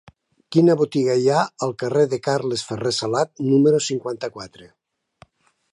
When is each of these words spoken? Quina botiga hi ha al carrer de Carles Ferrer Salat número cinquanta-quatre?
Quina 0.53 0.75
botiga 0.77 1.17
hi 1.23 1.27
ha 1.33 1.41
al 1.67 1.75
carrer 1.83 2.05
de 2.15 2.19
Carles 2.29 2.65
Ferrer 2.69 2.95
Salat 3.01 3.45
número 3.51 3.83
cinquanta-quatre? 3.91 4.69